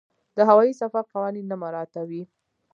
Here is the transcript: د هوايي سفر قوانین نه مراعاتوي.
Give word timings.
د 0.35 0.37
هوايي 0.49 0.73
سفر 0.81 1.03
قوانین 1.13 1.45
نه 1.51 1.55
مراعاتوي. 1.61 2.23